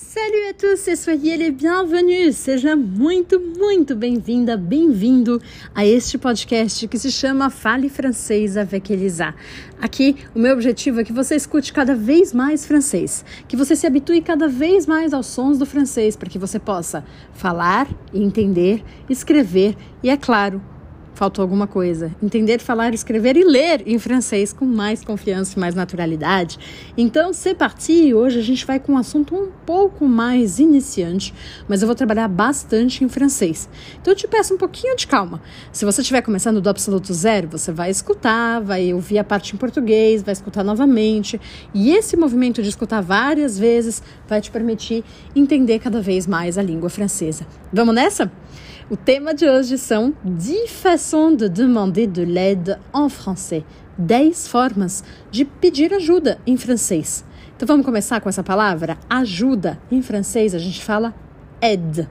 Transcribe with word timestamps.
Salut 0.00 0.48
à 0.48 0.54
tous 0.54 0.94
soyez 0.94 1.36
les 1.36 1.50
bienvenus! 1.50 2.36
Seja 2.36 2.76
muito, 2.76 3.40
muito 3.40 3.96
bem-vinda, 3.96 4.56
bem-vindo 4.56 5.42
a 5.74 5.84
este 5.84 6.16
podcast 6.16 6.86
que 6.86 6.96
se 6.96 7.10
chama 7.10 7.50
Fale 7.50 7.88
Francês 7.88 8.56
avec 8.56 8.92
Elisa. 8.92 9.34
Aqui, 9.82 10.14
o 10.36 10.38
meu 10.38 10.54
objetivo 10.54 11.00
é 11.00 11.04
que 11.04 11.12
você 11.12 11.34
escute 11.34 11.72
cada 11.72 11.96
vez 11.96 12.32
mais 12.32 12.64
francês, 12.64 13.24
que 13.48 13.56
você 13.56 13.74
se 13.74 13.88
habitue 13.88 14.22
cada 14.22 14.46
vez 14.46 14.86
mais 14.86 15.12
aos 15.12 15.26
sons 15.26 15.58
do 15.58 15.66
francês, 15.66 16.14
para 16.14 16.30
que 16.30 16.38
você 16.38 16.60
possa 16.60 17.04
falar, 17.34 17.88
entender, 18.14 18.84
escrever 19.10 19.74
e, 20.00 20.10
é 20.10 20.16
claro, 20.16 20.62
faltou 21.18 21.42
alguma 21.42 21.66
coisa. 21.66 22.14
Entender, 22.22 22.60
falar, 22.60 22.94
escrever 22.94 23.36
e 23.36 23.42
ler 23.42 23.82
em 23.84 23.98
francês 23.98 24.52
com 24.52 24.64
mais 24.64 25.04
confiança 25.04 25.56
e 25.56 25.60
mais 25.60 25.74
naturalidade. 25.74 26.58
Então, 26.96 27.32
c'est 27.32 27.56
parti! 27.56 28.14
Hoje 28.14 28.38
a 28.38 28.42
gente 28.42 28.64
vai 28.64 28.78
com 28.78 28.92
um 28.92 28.96
assunto 28.96 29.34
um 29.34 29.48
pouco 29.66 30.06
mais 30.06 30.60
iniciante, 30.60 31.34
mas 31.66 31.82
eu 31.82 31.86
vou 31.86 31.96
trabalhar 31.96 32.28
bastante 32.28 33.02
em 33.02 33.08
francês. 33.08 33.68
Então, 34.00 34.12
eu 34.12 34.16
te 34.16 34.28
peço 34.28 34.54
um 34.54 34.56
pouquinho 34.56 34.94
de 34.94 35.08
calma. 35.08 35.42
Se 35.72 35.84
você 35.84 36.02
estiver 36.02 36.22
começando 36.22 36.60
do 36.60 36.70
absoluto 36.70 37.12
zero, 37.12 37.48
você 37.48 37.72
vai 37.72 37.90
escutar, 37.90 38.60
vai 38.60 38.94
ouvir 38.94 39.18
a 39.18 39.24
parte 39.24 39.56
em 39.56 39.58
português, 39.58 40.22
vai 40.22 40.32
escutar 40.32 40.62
novamente. 40.62 41.40
E 41.74 41.90
esse 41.90 42.16
movimento 42.16 42.62
de 42.62 42.68
escutar 42.68 43.00
várias 43.00 43.58
vezes 43.58 44.00
vai 44.28 44.40
te 44.40 44.52
permitir 44.52 45.02
entender 45.34 45.80
cada 45.80 46.00
vez 46.00 46.28
mais 46.28 46.56
a 46.56 46.62
língua 46.62 46.88
francesa. 46.88 47.44
Vamos 47.72 47.92
nessa? 47.92 48.30
O 48.90 48.96
tema 48.96 49.34
de 49.34 49.46
hoje 49.46 49.76
são 49.76 50.14
10 50.24 50.70
façons 50.70 51.36
de 51.36 51.46
demander 51.46 52.06
de 52.06 52.24
l'aide 52.24 52.78
en 52.94 53.10
français. 53.10 53.62
10 53.98 54.48
formas 54.48 55.04
de 55.30 55.44
pedir 55.44 55.92
ajuda 55.92 56.38
em 56.46 56.56
francês. 56.56 57.22
Então 57.54 57.68
vamos 57.68 57.84
começar 57.84 58.18
com 58.18 58.30
essa 58.30 58.42
palavra? 58.42 58.96
Ajuda. 59.10 59.78
Em 59.92 60.00
francês 60.00 60.54
a 60.54 60.58
gente 60.58 60.82
fala 60.82 61.14
aide. 61.60 62.08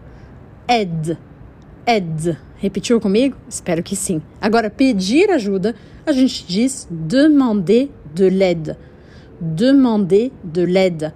Aide. 0.68 1.18
Aide. 1.84 2.38
Repetiu 2.58 3.02
comigo? 3.02 3.36
Espero 3.50 3.82
que 3.82 3.96
sim. 3.96 4.22
Agora, 4.40 4.70
pedir 4.70 5.32
ajuda, 5.32 5.74
a 6.06 6.12
gente 6.12 6.46
diz 6.46 6.88
demander 6.92 7.90
de 8.14 8.30
l'aide. 8.30 8.78
Demander 9.42 10.32
de 10.44 10.64
l'aide. 10.64 11.12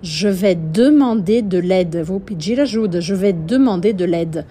Je 0.00 0.28
vais 0.28 0.54
demander 0.54 1.42
de 1.42 1.58
l'aide. 1.58 2.02
Vou 2.02 2.20
pedir 2.20 2.58
ajuda. 2.58 3.02
Je 3.02 3.14
vais 3.14 3.34
demander 3.34 3.92
de 3.92 4.06
l'aide. 4.06 4.46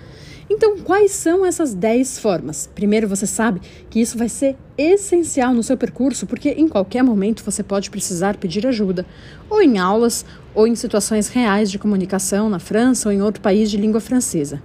Então, 0.49 0.77
quais 0.77 1.11
são 1.11 1.45
essas 1.45 1.73
10 1.73 2.19
formas? 2.19 2.69
Primeiro, 2.73 3.07
você 3.07 3.27
sabe 3.27 3.61
que 3.89 3.99
isso 3.99 4.17
vai 4.17 4.29
ser 4.29 4.55
essencial 4.77 5.53
no 5.53 5.61
seu 5.61 5.75
percurso, 5.75 6.25
porque 6.25 6.51
em 6.51 6.69
qualquer 6.69 7.03
momento 7.03 7.43
você 7.43 7.61
pode 7.61 7.89
precisar 7.89 8.37
pedir 8.37 8.65
ajuda, 8.65 9.05
ou 9.49 9.61
em 9.61 9.77
aulas, 9.77 10.25
ou 10.55 10.65
em 10.65 10.73
situações 10.73 11.27
reais 11.27 11.69
de 11.69 11.77
comunicação 11.77 12.49
na 12.49 12.59
França 12.59 13.09
ou 13.09 13.13
em 13.13 13.21
outro 13.21 13.41
país 13.41 13.69
de 13.69 13.77
língua 13.77 13.99
francesa. 13.99 14.63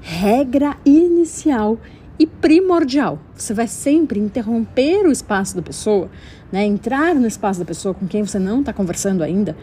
Regra 0.00 0.76
inicial 0.84 1.80
e 2.18 2.26
primordial. 2.26 3.18
Você 3.34 3.52
vai 3.52 3.66
sempre 3.66 4.20
interromper 4.20 5.06
o 5.06 5.10
espaço 5.10 5.56
da 5.56 5.62
pessoa, 5.62 6.08
né? 6.52 6.64
entrar 6.64 7.16
no 7.16 7.26
espaço 7.26 7.58
da 7.58 7.66
pessoa 7.66 7.92
com 7.92 8.06
quem 8.06 8.24
você 8.24 8.38
não 8.38 8.60
está 8.60 8.72
conversando 8.72 9.24
ainda, 9.24 9.56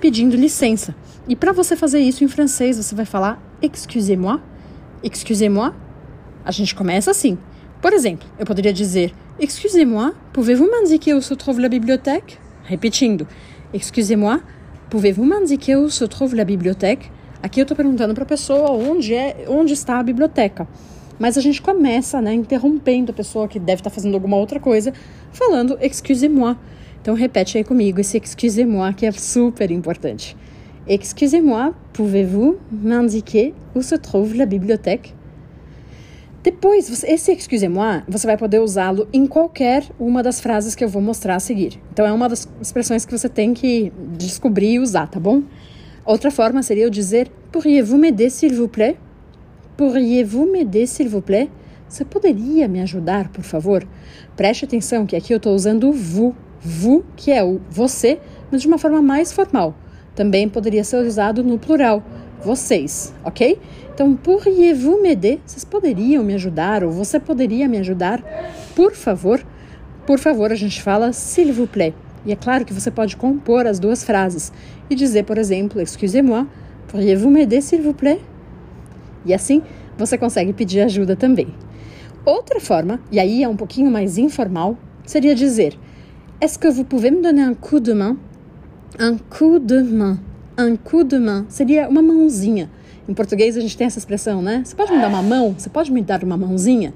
pedindo 0.00 0.36
licença. 0.36 0.94
E 1.26 1.34
para 1.34 1.52
você 1.52 1.74
fazer 1.74 1.98
isso 1.98 2.22
em 2.22 2.28
francês, 2.28 2.76
você 2.76 2.94
vai 2.94 3.04
falar 3.04 3.42
excusez-moi 3.60 4.40
Excusez-moi. 5.02 5.72
A 6.44 6.50
gente 6.50 6.74
começa 6.74 7.10
assim. 7.10 7.38
Por 7.80 7.92
exemplo, 7.92 8.28
eu 8.38 8.46
poderia 8.46 8.72
dizer 8.72 9.14
Excusez-moi, 9.40 10.14
pouvez-vous 10.32 10.68
m'indiquer 10.68 11.14
où 11.14 11.22
se 11.22 11.36
trouve 11.36 11.60
la 11.60 11.68
bibliothèque? 11.68 12.38
Repetindo. 12.64 13.24
Excusez-moi, 13.72 14.40
pouvez-vous 14.90 15.24
m'indiquer 15.24 15.76
où 15.76 15.88
se 15.88 16.04
trouve 16.08 16.34
la 16.34 16.44
bibliothèque? 16.44 17.08
Aqui 17.40 17.60
eu 17.60 17.62
estou 17.62 17.76
perguntando 17.76 18.14
para 18.14 18.24
a 18.24 18.26
pessoa 18.26 18.72
onde, 18.72 19.14
é, 19.14 19.44
onde 19.48 19.74
está 19.74 20.00
a 20.00 20.02
biblioteca. 20.02 20.66
Mas 21.20 21.38
a 21.38 21.40
gente 21.40 21.62
começa, 21.62 22.20
né, 22.20 22.34
interrompendo 22.34 23.12
a 23.12 23.14
pessoa 23.14 23.46
que 23.46 23.60
deve 23.60 23.78
estar 23.80 23.90
tá 23.90 23.94
fazendo 23.94 24.14
alguma 24.14 24.36
outra 24.36 24.58
coisa, 24.58 24.92
falando 25.30 25.78
excusez-moi. 25.80 26.56
Então 27.00 27.14
repete 27.14 27.58
aí 27.58 27.62
comigo 27.62 28.00
esse 28.00 28.16
excusez-moi 28.16 28.92
que 28.92 29.06
é 29.06 29.12
super 29.12 29.70
importante. 29.70 30.36
Excusez-moi, 30.90 31.74
pouvez-vous 31.92 32.56
m'indiquer 32.72 33.52
où 33.74 33.82
se 33.82 33.94
trouve 33.94 34.34
la 34.34 34.46
bibliothèque? 34.46 35.14
Depois, 36.42 36.78
esse 37.04 37.30
excusez-moi, 37.30 38.04
você 38.08 38.26
vai 38.26 38.38
poder 38.38 38.60
usá-lo 38.60 39.06
em 39.12 39.26
qualquer 39.26 39.84
uma 40.00 40.22
das 40.22 40.40
frases 40.40 40.74
que 40.74 40.82
eu 40.82 40.88
vou 40.88 41.02
mostrar 41.02 41.34
a 41.34 41.40
seguir. 41.40 41.78
Então, 41.92 42.06
é 42.06 42.12
uma 42.12 42.26
das 42.26 42.48
expressões 42.58 43.04
que 43.04 43.12
você 43.12 43.28
tem 43.28 43.52
que 43.52 43.92
descobrir 44.16 44.74
e 44.74 44.78
usar, 44.78 45.08
tá 45.08 45.20
bom? 45.20 45.42
Outra 46.06 46.30
forma 46.30 46.62
seria 46.62 46.84
eu 46.84 46.90
dizer 46.90 47.30
Pourriez-vous 47.52 47.98
m'aider, 47.98 48.30
s'il 48.30 48.54
vous 48.54 48.68
plaît? 48.68 48.96
Pourriez-vous 49.76 50.50
m'aider, 50.50 50.86
s'il 50.86 51.10
vous 51.10 51.20
plaît? 51.20 51.50
Você 51.86 52.02
poderia 52.02 52.66
me 52.66 52.80
ajudar, 52.80 53.28
por 53.28 53.44
favor? 53.44 53.82
Preste 54.34 54.64
atenção 54.64 55.04
que 55.04 55.16
aqui 55.16 55.34
eu 55.34 55.36
estou 55.36 55.54
usando 55.54 55.90
o 55.90 55.92
vous, 55.92 56.34
vous, 56.62 57.04
que 57.14 57.30
é 57.30 57.44
o 57.44 57.60
você, 57.70 58.18
mas 58.50 58.62
de 58.62 58.68
uma 58.68 58.78
forma 58.78 59.02
mais 59.02 59.30
formal. 59.30 59.74
Também 60.18 60.48
poderia 60.48 60.82
ser 60.82 60.96
usado 60.96 61.44
no 61.44 61.60
plural, 61.60 62.02
vocês, 62.42 63.14
ok? 63.24 63.56
Então, 63.94 64.16
pourriez-vous 64.16 65.00
m'aider? 65.00 65.38
Vocês 65.46 65.64
poderiam 65.64 66.24
me 66.24 66.34
ajudar 66.34 66.82
ou 66.82 66.90
você 66.90 67.20
poderia 67.20 67.68
me 67.68 67.78
ajudar? 67.78 68.20
Por 68.74 68.96
favor. 68.96 69.40
Por 70.04 70.18
favor, 70.18 70.50
a 70.50 70.56
gente 70.56 70.82
fala 70.82 71.12
s'il 71.12 71.52
vous 71.52 71.68
plaît. 71.68 71.94
E 72.26 72.32
é 72.32 72.34
claro 72.34 72.64
que 72.64 72.74
você 72.74 72.90
pode 72.90 73.16
compor 73.16 73.64
as 73.64 73.78
duas 73.78 74.02
frases 74.02 74.52
e 74.90 74.96
dizer, 74.96 75.22
por 75.22 75.38
exemplo, 75.38 75.80
excusez-moi, 75.80 76.48
pourriez-vous 76.88 77.30
m'aider 77.30 77.62
s'il 77.62 77.80
vous 77.80 77.94
plaît? 77.94 78.20
E 79.24 79.32
assim 79.32 79.62
você 79.96 80.18
consegue 80.18 80.52
pedir 80.52 80.80
ajuda 80.80 81.14
também. 81.14 81.54
Outra 82.26 82.58
forma, 82.58 82.98
e 83.12 83.20
aí 83.20 83.44
é 83.44 83.48
um 83.48 83.54
pouquinho 83.54 83.88
mais 83.88 84.18
informal, 84.18 84.76
seria 85.06 85.32
dizer: 85.36 85.78
Est-ce 86.40 86.58
que 86.58 86.68
vous 86.68 86.84
pouvez 86.84 87.12
me 87.12 87.22
donner 87.22 87.44
un 87.44 87.54
coup 87.54 87.78
de 87.78 87.94
main? 87.94 88.16
Un 88.96 89.16
coup 89.18 89.58
de 89.58 89.82
main. 89.82 90.18
Un 90.56 90.76
coup 90.76 91.04
de 91.04 91.18
main 91.18 91.44
seria 91.48 91.88
uma 91.88 92.02
mãozinha. 92.02 92.70
Em 93.08 93.14
português 93.14 93.56
a 93.56 93.60
gente 93.60 93.76
tem 93.76 93.86
essa 93.86 93.98
expressão, 93.98 94.42
né? 94.42 94.62
Você 94.64 94.74
pode 94.74 94.92
me 94.92 95.00
dar 95.00 95.08
uma 95.08 95.22
mão? 95.22 95.54
Você 95.56 95.68
pode 95.68 95.92
me 95.92 96.02
dar 96.02 96.24
uma 96.24 96.36
mãozinha? 96.36 96.92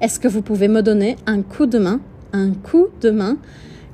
Est-ce 0.00 0.20
que 0.20 0.28
vous 0.28 0.42
pouvez 0.42 0.68
me 0.68 0.82
donner 0.82 1.16
un 1.26 1.42
coup 1.42 1.66
de 1.66 1.78
main? 1.78 2.00
Un 2.32 2.52
coup 2.54 2.90
de 3.00 3.10
main. 3.10 3.38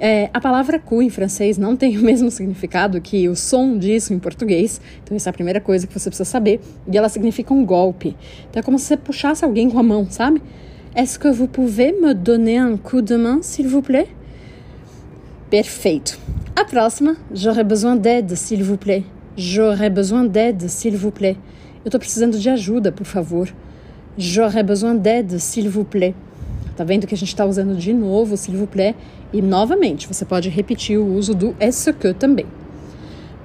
É, 0.00 0.30
a 0.32 0.40
palavra 0.40 0.78
coup 0.78 1.02
em 1.02 1.10
francês 1.10 1.58
não 1.58 1.74
tem 1.74 1.96
o 1.96 2.02
mesmo 2.02 2.30
significado 2.30 3.00
que 3.00 3.28
o 3.28 3.34
som 3.34 3.78
disso 3.78 4.12
em 4.12 4.18
português. 4.18 4.80
Então, 5.02 5.16
essa 5.16 5.28
é 5.28 5.30
a 5.30 5.32
primeira 5.32 5.60
coisa 5.60 5.86
que 5.86 5.92
você 5.92 6.08
precisa 6.10 6.28
saber. 6.28 6.60
E 6.90 6.96
ela 6.96 7.08
significa 7.08 7.54
um 7.54 7.64
golpe. 7.64 8.16
Então, 8.50 8.60
é 8.60 8.62
como 8.62 8.78
se 8.78 8.86
você 8.86 8.96
puxasse 8.96 9.44
alguém 9.44 9.70
com 9.70 9.78
a 9.78 9.82
mão, 9.82 10.06
sabe? 10.10 10.42
Est-ce 10.94 11.18
que 11.18 11.30
vous 11.30 11.48
pouvez 11.48 11.92
me 11.92 12.14
donner 12.14 12.58
un 12.58 12.76
coup 12.76 13.02
de 13.02 13.16
main, 13.16 13.40
s'il 13.42 13.68
vous 13.68 13.82
plaît? 13.82 14.08
Perfeito. 15.50 16.18
A 16.54 16.62
próxima, 16.66 17.16
j'aurais 17.32 17.64
besoin 17.64 17.96
d'aide, 17.96 18.34
s'il 18.36 18.62
vous 18.62 18.76
plaît. 18.76 19.04
J'aurais 19.34 19.88
besoin 19.88 20.24
d'aide, 20.24 20.68
s'il 20.68 20.94
vous 20.94 21.10
plaît. 21.10 21.36
Eu 21.84 21.88
estou 21.88 21.98
precisando 21.98 22.38
de 22.38 22.50
ajuda, 22.50 22.92
por 22.92 23.06
favor. 23.06 23.46
J'aurais 24.18 24.62
besoin 24.62 24.94
d'aide, 24.94 25.38
s'il 25.38 25.70
vous 25.70 25.84
plaît. 25.84 26.14
Tá 26.76 26.84
vendo 26.84 27.06
que 27.06 27.14
a 27.14 27.16
gente 27.16 27.30
está 27.30 27.46
usando 27.46 27.74
de 27.74 27.94
novo, 27.94 28.36
s'il 28.36 28.56
vous 28.56 28.66
plaît? 28.66 28.94
E 29.32 29.40
novamente, 29.40 30.06
você 30.06 30.26
pode 30.26 30.50
repetir 30.50 30.98
o 30.98 31.14
uso 31.16 31.34
do 31.34 31.56
est-ce 31.58 31.94
que 31.94 32.12
também. 32.12 32.46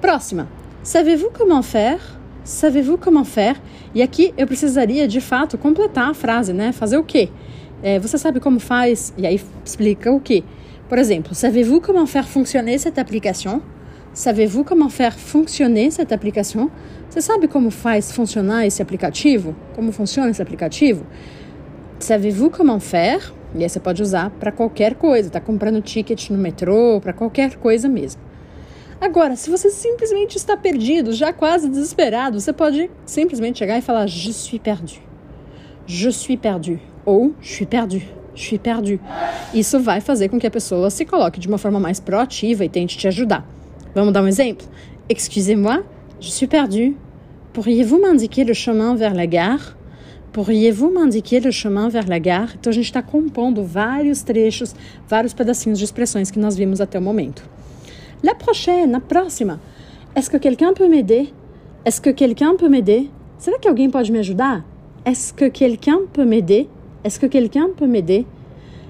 Próxima. 0.02 0.46
Savez-vous 0.82 1.30
comment 1.30 1.62
faire? 1.62 2.00
Savez-vous 2.44 2.98
comment 2.98 3.24
faire? 3.24 3.56
E 3.94 4.02
aqui 4.02 4.34
eu 4.36 4.46
precisaria, 4.46 5.08
de 5.08 5.22
fato, 5.22 5.56
completar 5.56 6.10
a 6.10 6.14
frase, 6.14 6.52
né? 6.52 6.70
Fazer 6.72 6.98
o 6.98 7.02
quê? 7.02 7.30
É, 7.82 7.98
você 7.98 8.18
sabe 8.18 8.40
como 8.40 8.60
faz? 8.60 9.14
E 9.16 9.26
aí 9.26 9.40
explica 9.64 10.12
o 10.12 10.20
quê? 10.20 10.44
Por 10.88 10.98
exemplo, 10.98 11.34
savez-vous 11.34 11.80
comment 11.80 12.06
faire 12.06 12.28
fonctionner 12.28 12.78
cette 12.78 12.98
application? 12.98 13.62
Savez-vous 14.12 14.64
comment 14.64 14.90
faire 14.90 15.18
fonctionner 15.18 15.90
cette 15.90 16.12
application? 16.12 16.70
Você 17.08 17.22
sabe 17.22 17.48
como 17.48 17.70
faz 17.70 18.12
funcionar 18.12 18.66
esse 18.66 18.82
aplicativo? 18.82 19.56
Como 19.74 19.92
funciona 19.92 20.30
esse 20.30 20.42
aplicativo? 20.42 21.06
Savez-vous 21.98 22.50
comment 22.50 22.78
faire? 22.80 23.32
E 23.54 23.62
aí 23.62 23.68
você 23.68 23.80
pode 23.80 24.02
usar 24.02 24.30
para 24.30 24.52
qualquer 24.52 24.94
coisa, 24.94 25.30
tá 25.30 25.40
comprando 25.40 25.80
ticket 25.80 26.28
no 26.28 26.36
metrô, 26.36 27.00
para 27.00 27.12
qualquer 27.12 27.56
coisa 27.56 27.88
mesmo. 27.88 28.20
Agora, 29.00 29.36
se 29.36 29.50
você 29.50 29.70
simplesmente 29.70 30.36
está 30.36 30.56
perdido, 30.56 31.12
já 31.12 31.32
quase 31.32 31.68
desesperado, 31.68 32.40
você 32.40 32.52
pode 32.52 32.90
simplesmente 33.06 33.58
chegar 33.58 33.78
e 33.78 33.82
falar 33.82 34.06
Je 34.06 34.32
suis 34.32 34.58
perdu. 34.58 34.94
Je 35.86 36.10
suis 36.12 36.36
perdu. 36.36 36.78
Ou 37.06 37.34
Je 37.40 37.54
suis 37.54 37.66
perdu. 37.66 38.23
Suis 38.34 38.58
perdu. 38.58 38.98
Isso 39.52 39.78
vai 39.80 40.00
fazer 40.00 40.28
com 40.28 40.38
que 40.38 40.46
a 40.46 40.50
pessoa 40.50 40.90
se 40.90 41.04
coloque 41.04 41.38
de 41.38 41.48
uma 41.48 41.58
forma 41.58 41.78
mais 41.78 42.00
proativa 42.00 42.64
e 42.64 42.68
tente 42.68 42.98
te 42.98 43.06
ajudar. 43.06 43.46
Vamos 43.94 44.12
dar 44.12 44.22
um 44.22 44.28
exemplo? 44.28 44.66
Excusez-moi, 45.08 45.84
je 46.18 46.30
suis 46.30 46.48
perdu. 46.48 46.96
Pourriez-vous 47.52 48.00
m'indiquer 48.00 48.44
le 48.44 48.54
chemin 48.54 48.96
vers 48.96 49.14
la 49.14 49.26
gare? 49.26 49.76
Pourriez-vous 50.32 50.90
m'indiquer 50.90 51.38
le 51.38 51.52
chemin 51.52 51.88
vers 51.88 52.08
la 52.08 52.18
gare? 52.18 52.56
Então 52.58 52.70
a 52.70 52.74
gente 52.74 52.86
está 52.86 53.00
compondo 53.00 53.62
vários 53.62 54.22
trechos, 54.22 54.74
vários 55.08 55.32
pedacinhos 55.32 55.78
de 55.78 55.84
expressões 55.84 56.32
que 56.32 56.40
nós 56.40 56.56
vimos 56.56 56.80
até 56.80 56.98
o 56.98 57.02
momento. 57.02 57.44
La 58.24 58.34
prochaine, 58.34 58.90
na 58.90 59.00
próxima. 59.00 59.60
Est-ce 60.16 60.28
que 60.28 60.38
quelqu'un 60.38 60.74
peut 60.74 60.88
m'aider? 60.88 61.32
Est-ce 61.84 62.00
que 62.00 62.10
quelqu'un 62.10 62.56
peut 62.56 62.68
m'aider? 62.68 63.10
Será 63.38 63.58
que 63.58 63.68
alguém 63.68 63.90
pode 63.90 64.10
me 64.10 64.18
ajudar? 64.18 64.64
Est-ce 65.04 65.32
que 65.32 65.48
quelqu'un 65.48 66.00
peut 66.12 66.24
m'aider? 66.24 66.68
Est-ce 67.04 67.20
que 67.20 67.26
quelqu'un 67.26 67.68
peut 67.76 67.86
m'aider? 67.86 68.26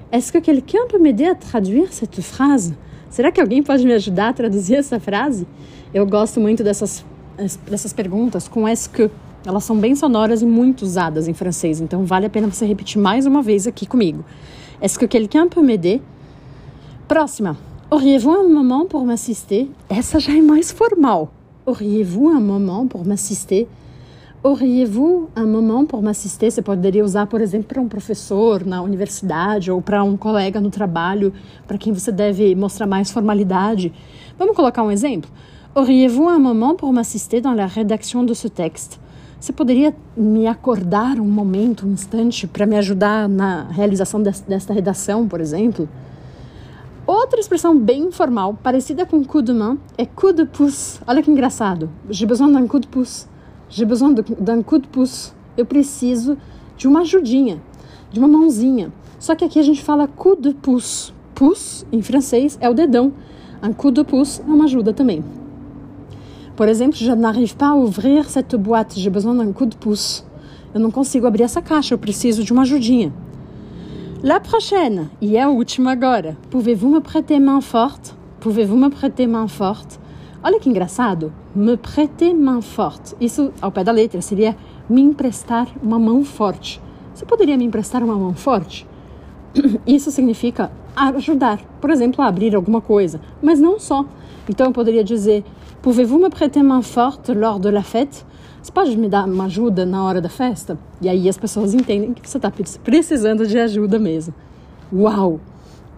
Est-ce 0.09 0.31
que 0.31 0.37
quelqu'un 0.37 0.87
peut 0.87 0.97
m'aider 0.97 1.25
à 1.25 1.35
traduire 1.35 1.91
cette 1.91 2.21
phrase? 2.21 2.73
Será 3.09 3.29
que 3.29 3.41
alguém 3.41 3.61
pode 3.61 3.83
me 3.85 3.93
ajudar 3.93 4.29
a 4.29 4.33
traduzir 4.33 4.75
essa 4.75 5.01
frase? 5.01 5.45
Eu 5.93 6.05
gosto 6.07 6.39
muito 6.39 6.63
dessas, 6.63 7.03
dessas 7.69 7.91
perguntas 7.91 8.47
com 8.47 8.65
est-ce 8.67 8.89
que. 8.89 9.09
Elas 9.45 9.63
são 9.63 9.77
bem 9.77 9.95
sonoras 9.95 10.41
e 10.41 10.45
muito 10.45 10.83
usadas 10.83 11.27
em 11.27 11.33
francês, 11.33 11.79
então 11.79 12.03
vale 12.03 12.25
a 12.25 12.29
pena 12.29 12.47
você 12.47 12.65
repetir 12.65 12.99
mais 12.99 13.27
uma 13.27 13.43
vez 13.43 13.67
aqui 13.67 13.85
comigo. 13.85 14.23
Est-ce 14.81 14.97
que 14.97 15.07
quelqu'un 15.07 15.47
peut 15.47 15.61
m'aider? 15.61 16.01
Próxima. 17.07 17.55
Auriez-vous 17.91 18.31
un 18.31 18.49
moment 18.49 18.87
pour 18.87 19.05
m'assister? 19.05 19.69
Essa 19.87 20.19
já 20.19 20.33
é 20.33 20.41
mais 20.41 20.71
formal. 20.71 21.29
Auriez-vous 21.65 22.29
un 22.29 22.39
moment 22.39 22.87
pour 22.87 23.05
m'assister? 23.05 23.67
Auriez-vous 24.45 25.31
un 25.35 25.47
moment 25.47 25.87
pour 25.87 26.03
m'assister? 26.03 26.51
Você 26.51 26.61
poderia 26.61 27.03
usar, 27.03 27.25
por 27.25 27.41
exemplo, 27.41 27.67
para 27.67 27.81
um 27.81 27.87
professor 27.87 28.63
na 28.63 28.79
universidade 28.79 29.71
ou 29.71 29.81
para 29.81 30.03
um 30.03 30.15
colega 30.15 30.61
no 30.61 30.69
trabalho, 30.69 31.33
para 31.67 31.79
quem 31.79 31.91
você 31.91 32.11
deve 32.11 32.53
mostrar 32.53 32.85
mais 32.85 33.09
formalidade. 33.09 33.91
Vamos 34.37 34.55
colocar 34.55 34.83
um 34.83 34.91
exemplo? 34.91 35.31
Auriez-vous 35.73 36.29
un 36.29 36.37
moment 36.37 36.75
pour 36.75 36.93
m'assister 36.93 37.41
dans 37.41 37.55
la 37.55 37.65
rédaction 37.65 38.23
de 38.23 38.35
ce 38.35 38.47
texte? 38.47 38.99
Você 39.39 39.51
poderia 39.51 39.95
me 40.15 40.45
acordar 40.45 41.19
um 41.19 41.25
momento, 41.25 41.87
um 41.87 41.93
instante, 41.93 42.45
para 42.45 42.67
me 42.67 42.77
ajudar 42.77 43.27
na 43.27 43.63
realização 43.71 44.21
desta 44.21 44.71
redação, 44.71 45.27
por 45.27 45.41
exemplo? 45.41 45.89
Outra 47.07 47.39
expressão 47.39 47.75
bem 47.75 48.03
informal, 48.03 48.53
parecida 48.61 49.07
com 49.07 49.23
coup 49.23 49.41
de 49.41 49.53
main, 49.53 49.79
é 49.97 50.05
coup 50.05 50.33
de 50.33 50.45
pouce. 50.45 50.99
Olha 51.07 51.23
que 51.23 51.31
engraçado. 51.31 51.89
J'ai 52.11 52.27
besoin 52.27 52.49
d'un 52.49 52.67
coup 52.67 52.79
de 52.79 52.87
pouce. 52.87 53.27
J'ai 53.69 53.85
besoin 53.85 54.13
d'un 54.13 54.61
coup 54.61 54.77
de 54.77 54.87
pouce. 54.87 55.33
Eu 55.57 55.65
preciso 55.65 56.37
de 56.77 56.87
uma 56.87 57.01
ajudinha, 57.01 57.61
de 58.11 58.19
uma 58.19 58.27
mãozinha. 58.27 58.91
Só 59.19 59.35
que 59.35 59.43
aqui 59.45 59.59
a 59.59 59.63
gente 59.63 59.83
fala 59.83 60.07
coup 60.07 60.35
de 60.35 60.53
pouce. 60.53 61.13
Pouce, 61.33 61.85
em 61.91 62.01
francês, 62.01 62.57
é 62.61 62.69
o 62.69 62.73
dedão. 62.73 63.11
Un 63.63 63.73
coup 63.73 63.91
de 63.91 64.03
pouce 64.03 64.41
é 64.41 64.45
uma 64.45 64.65
ajuda 64.65 64.93
também. 64.93 65.23
Por 66.55 66.69
exemplo, 66.69 66.97
je 66.97 67.11
n'arrive 67.11 67.55
pas 67.55 67.69
à 67.69 67.75
ouvrir 67.75 68.29
cette 68.29 68.55
boîte. 68.55 68.93
J'ai 68.97 69.09
besoin 69.09 69.33
d'un 69.33 69.51
coup 69.51 69.65
de 69.65 69.75
pouce. 69.75 70.23
Eu 70.73 70.79
não 70.79 70.91
consigo 70.91 71.25
abrir 71.25 71.43
essa 71.43 71.61
caixa, 71.61 71.93
eu 71.93 71.97
preciso 71.97 72.43
de 72.43 72.51
uma 72.53 72.61
ajudinha. 72.63 73.11
La 74.21 74.39
prochaine, 74.39 75.09
e 75.21 75.37
é 75.37 75.43
a 75.43 75.49
última 75.49 75.91
agora. 75.91 76.37
Pouvez-vous 76.49 76.89
me 76.89 76.99
prêter 76.99 77.39
main 77.39 77.61
forte? 77.61 78.13
Pouvez-vous 78.39 78.77
me 78.77 78.89
prêter 78.89 79.27
main 79.27 79.47
forte? 79.47 79.99
Olha 80.47 80.59
que 80.59 80.69
engraçado. 80.69 81.33
Me 81.55 81.75
prêter 81.75 82.35
main 82.35 82.61
forte. 82.61 83.15
Isso, 83.19 83.51
ao 83.59 83.71
pé 83.71 83.83
da 83.83 83.91
letra, 83.91 84.21
seria 84.21 84.55
me 84.87 85.01
emprestar 85.01 85.67
uma 85.81 85.97
mão 85.97 86.23
forte. 86.23 86.79
Você 87.15 87.25
poderia 87.25 87.57
me 87.57 87.65
emprestar 87.65 88.03
uma 88.03 88.13
mão 88.13 88.35
forte? 88.35 88.85
Isso 89.87 90.11
significa 90.11 90.71
ajudar, 90.95 91.59
por 91.81 91.89
exemplo, 91.89 92.23
a 92.23 92.27
abrir 92.27 92.55
alguma 92.55 92.79
coisa, 92.79 93.19
mas 93.41 93.59
não 93.59 93.79
só. 93.79 94.05
Então 94.47 94.67
eu 94.67 94.71
poderia 94.71 95.03
dizer: 95.03 95.43
Pouvez-vous 95.81 96.19
me 96.19 96.29
prêter 96.29 96.63
main 96.63 96.83
forte 96.83 97.33
lors 97.33 97.59
de 97.59 97.71
la 97.71 97.81
fête? 97.81 98.23
Você 98.61 98.71
pode 98.71 98.95
me 98.95 99.09
dar 99.09 99.25
uma 99.25 99.45
ajuda 99.45 99.83
na 99.83 100.03
hora 100.03 100.21
da 100.21 100.29
festa? 100.29 100.77
E 101.01 101.09
aí 101.09 101.27
as 101.27 101.39
pessoas 101.39 101.73
entendem 101.73 102.13
que 102.13 102.29
você 102.29 102.37
está 102.37 102.53
precisando 102.83 103.47
de 103.47 103.57
ajuda 103.57 103.97
mesmo. 103.97 104.31
Uau! 104.93 105.39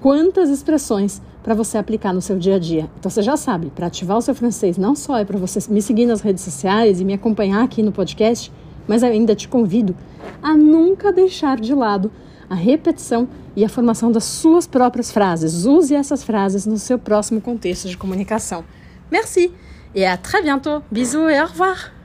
Quantas 0.02 0.50
expressões 0.50 1.22
para 1.48 1.56
você 1.56 1.78
aplicar 1.78 2.14
no 2.14 2.22
seu 2.22 2.38
dia 2.38 2.56
a 2.56 2.60
dia. 2.60 2.90
Então 3.00 3.10
você 3.10 3.22
já 3.22 3.38
sabe, 3.38 3.72
para 3.74 3.88
ativar 3.88 4.18
o 4.18 4.22
seu 4.22 4.36
francês, 4.36 4.78
não 4.78 4.94
só 4.94 5.18
é 5.18 5.24
para 5.24 5.38
você 5.38 5.60
me 5.72 5.82
seguir 5.82 6.06
nas 6.06 6.20
redes 6.20 6.44
sociais 6.44 7.00
e 7.00 7.06
me 7.06 7.14
acompanhar 7.14 7.64
aqui 7.64 7.82
no 7.82 7.94
podcast, 7.94 8.52
mas 8.86 9.02
ainda 9.02 9.34
te 9.34 9.48
convido 9.48 9.96
a 10.44 10.58
nunca 10.58 11.10
deixar 11.10 11.58
de 11.58 11.74
lado 11.74 12.12
a 12.50 12.56
repetição 12.56 13.30
e 13.56 13.64
a 13.64 13.70
formação 13.70 14.12
das 14.12 14.26
suas 14.26 14.68
próprias 14.68 15.10
frases. 15.10 15.66
Use 15.66 15.96
essas 15.96 16.22
frases 16.22 16.66
no 16.66 16.78
seu 16.78 17.00
próximo 17.00 17.40
contexto 17.40 17.88
de 17.88 17.98
comunicação. 17.98 18.66
Merci 19.10 19.52
et 19.96 20.06
à 20.06 20.18
très 20.18 20.42
bientôt. 20.42 20.84
Bisous 20.92 21.30
et 21.30 21.40
au 21.42 21.48
revoir. 21.48 21.97